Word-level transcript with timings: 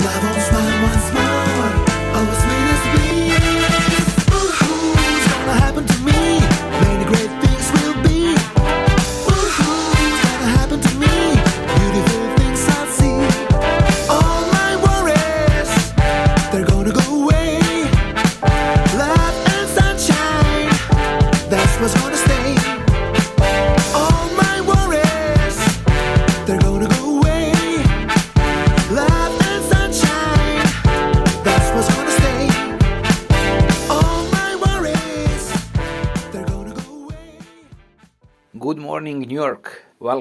Move 0.00 0.27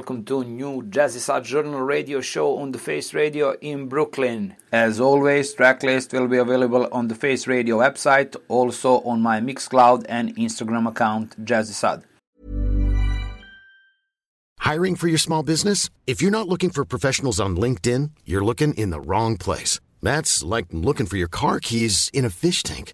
Welcome 0.08 0.24
to 0.28 0.46
new 0.46 0.84
Jazzy 0.84 1.20
Sad 1.20 1.43
Journal 1.43 1.82
radio 1.82 2.22
show 2.22 2.60
on 2.60 2.72
the 2.72 2.80
Face 2.80 3.13
Radio 3.13 3.58
in 3.60 3.89
Brooklyn. 3.89 4.56
As 4.72 5.02
always, 5.02 5.54
tracklist 5.54 6.13
will 6.13 6.30
be 6.30 6.38
available 6.38 6.88
on 6.93 7.10
the 7.10 7.13
Face 7.13 7.46
Radio 7.46 7.80
website, 7.80 8.34
also 8.48 9.02
on 9.02 9.20
my 9.20 9.41
Mixcloud 9.41 10.06
and 10.08 10.34
Instagram 10.38 10.88
account, 10.88 11.36
Jazzy 11.43 11.74
Sad. 11.74 12.06
Hiring 14.60 14.96
for 14.96 15.10
your 15.10 15.17
small 15.17 15.43
business? 15.43 15.89
If 16.06 16.22
you're 16.22 16.32
not 16.32 16.48
looking 16.48 16.70
for 16.70 16.86
professionals 16.86 17.41
on 17.41 17.58
LinkedIn, 17.58 18.12
you're 18.24 18.46
looking 18.46 18.74
in 18.76 18.91
the 18.91 19.02
wrong 19.02 19.36
place. 19.36 19.82
That's 20.02 20.41
like 20.41 20.67
looking 20.72 21.06
for 21.06 21.17
your 21.17 21.28
car 21.28 21.60
keys 21.60 22.10
in 22.13 22.24
a 22.24 22.30
fish 22.30 22.63
tank. 22.63 22.93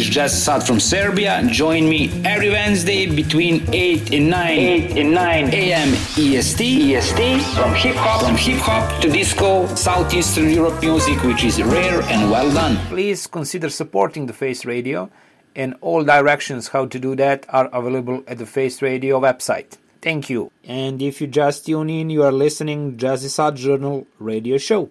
Hi, 0.00 0.02
this 0.02 0.08
is 0.08 0.14
Jazz 0.14 0.44
Sad 0.44 0.66
from 0.66 0.80
Serbia. 0.80 1.42
Join 1.50 1.86
me 1.86 2.08
every 2.24 2.48
Wednesday 2.48 3.04
between 3.04 3.68
8 3.70 4.14
and 4.14 4.30
9 4.30 4.58
8 4.58 4.96
and 4.96 5.12
9 5.12 5.44
a.m. 5.52 5.88
EST 6.16 6.60
EST 6.60 7.42
from 7.54 7.74
hip 7.74 7.96
hop 7.96 8.24
from 8.24 8.34
hip 8.34 8.60
hop 8.60 9.02
to 9.02 9.10
disco, 9.10 9.66
Southeastern 9.74 10.48
Europe 10.48 10.80
music 10.80 11.22
which 11.22 11.44
is 11.44 11.62
rare 11.62 12.00
and 12.04 12.30
well 12.30 12.50
done. 12.50 12.78
Please 12.86 13.26
consider 13.26 13.68
supporting 13.68 14.24
the 14.24 14.32
Face 14.32 14.64
Radio 14.64 15.10
and 15.54 15.74
all 15.82 16.02
directions 16.02 16.68
how 16.68 16.86
to 16.86 16.98
do 16.98 17.14
that 17.16 17.44
are 17.50 17.68
available 17.70 18.24
at 18.26 18.38
the 18.38 18.46
Face 18.46 18.80
Radio 18.80 19.20
website. 19.20 19.76
Thank 20.00 20.30
you. 20.30 20.50
And 20.64 21.02
if 21.02 21.20
you 21.20 21.26
just 21.26 21.66
tune 21.66 21.90
in, 21.90 22.08
you 22.08 22.22
are 22.22 22.32
listening 22.32 22.96
Jazzysad 22.96 23.56
Journal 23.56 24.06
radio 24.18 24.56
show. 24.56 24.90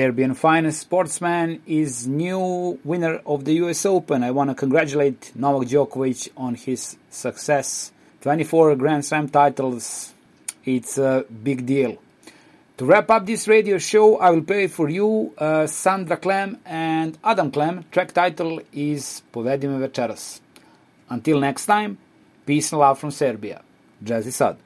Serbian 0.00 0.32
finest 0.32 0.80
sportsman 0.80 1.60
is 1.66 2.06
new 2.06 2.80
winner 2.84 3.20
of 3.26 3.44
the 3.44 3.52
US 3.64 3.84
Open. 3.84 4.24
I 4.24 4.30
want 4.30 4.48
to 4.48 4.54
congratulate 4.54 5.32
Novak 5.34 5.68
Djokovic 5.68 6.30
on 6.38 6.54
his 6.54 6.96
success. 7.10 7.92
24 8.22 8.76
Grand 8.76 9.04
Slam 9.04 9.28
titles. 9.28 10.14
It's 10.64 10.96
a 10.96 11.26
big 11.44 11.66
deal. 11.66 11.98
To 12.78 12.86
wrap 12.86 13.10
up 13.10 13.26
this 13.26 13.46
radio 13.46 13.76
show, 13.76 14.16
I 14.16 14.30
will 14.30 14.46
play 14.52 14.68
for 14.68 14.88
you 14.88 15.34
uh, 15.36 15.66
Sandra 15.66 16.16
Clem 16.16 16.56
and 16.64 17.18
Adam 17.22 17.50
Clem. 17.50 17.84
Track 17.92 18.12
title 18.12 18.58
is 18.72 19.22
Povedi 19.30 19.68
me 19.68 19.86
večeras. 19.86 20.40
Until 21.10 21.40
next 21.40 21.66
time, 21.66 21.98
peace 22.46 22.72
and 22.72 22.80
love 22.80 22.98
from 22.98 23.10
Serbia. 23.10 23.60
Jazzysad. 24.02 24.56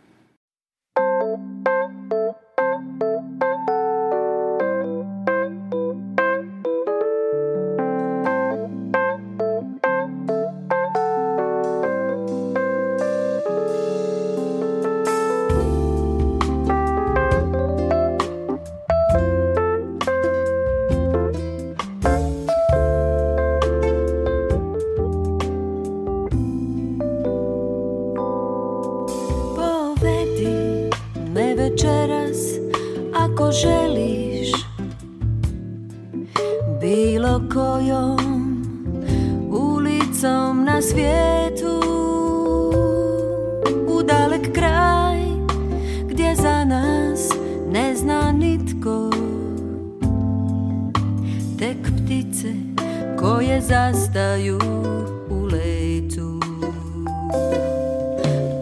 Koje 53.25 53.61
zastaju 53.61 54.59
u 55.31 55.45
letu. 55.45 56.41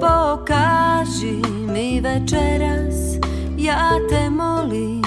Pokaži 0.00 1.36
mi 1.72 2.00
večeras, 2.00 2.94
ja 3.58 3.90
te 4.10 4.30
molim. 4.30 5.02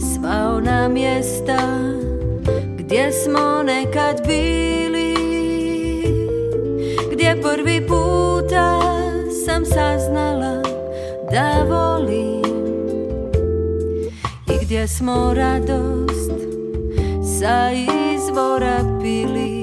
Sva 0.00 0.56
ona 0.56 0.88
mjesta 0.88 1.58
gdje 2.78 3.12
smo 3.12 3.62
nekad 3.62 4.26
bili 4.26 5.16
Gdje 7.12 7.42
prvi 7.42 7.86
puta 7.86 8.80
sam 9.46 9.64
saznala 9.64 10.62
da 11.30 11.64
volim. 11.68 12.42
I 14.46 14.64
gdje 14.64 14.88
smo 14.88 15.34
radost 15.34 16.05
sa 17.46 17.70
izvora 17.70 18.82
pili 18.98 19.55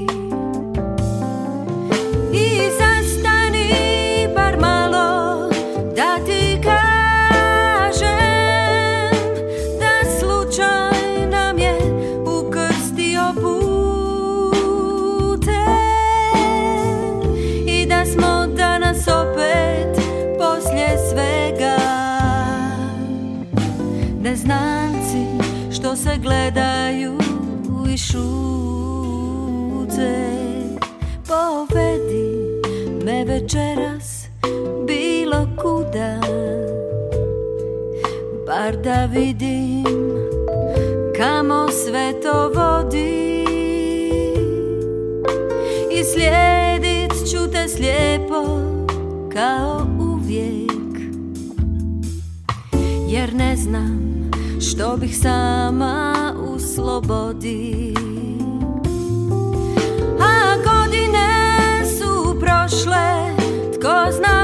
vidim 39.13 39.83
kamo 41.17 41.67
sve 41.71 42.13
to 42.21 42.51
vodi. 42.55 43.43
I 45.91 46.03
slijedit 46.03 47.31
ću 47.31 47.51
te 47.51 47.67
slijepo 47.67 48.43
kao 49.33 49.87
uvijek. 49.99 50.99
Jer 53.07 53.33
ne 53.33 53.55
znam 53.55 54.29
što 54.61 54.97
bih 54.97 55.17
sama 55.17 56.13
u 56.53 56.59
slobodi. 56.59 57.93
A 60.19 60.55
godine 60.63 61.29
su 61.99 62.39
prošle, 62.39 63.35
tko 63.79 64.11
zna 64.11 64.42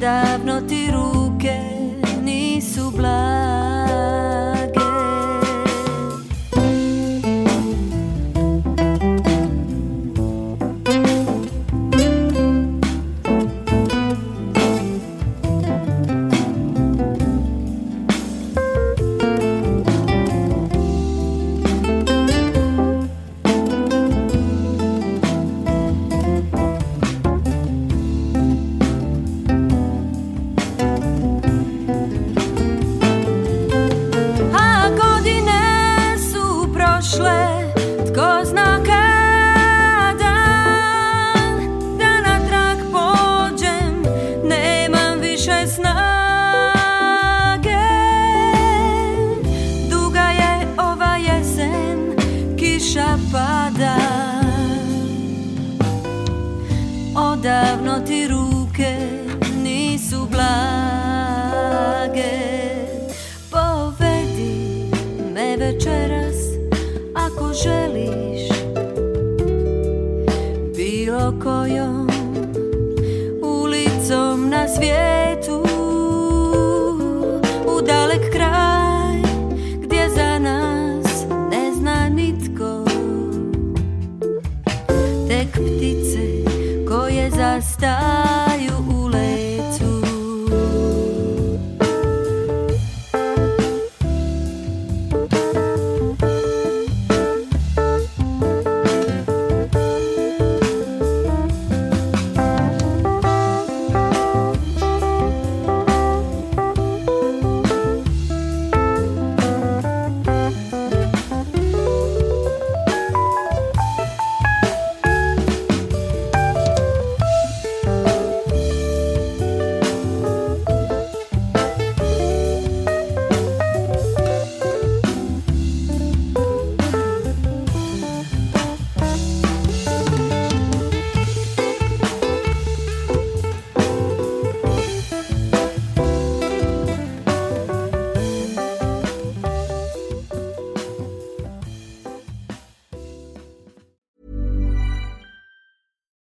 Odavno 0.00 0.62
ti 0.64 0.89